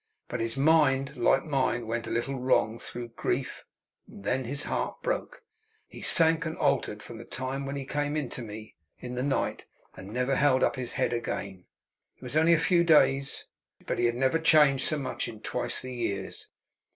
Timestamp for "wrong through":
2.39-3.09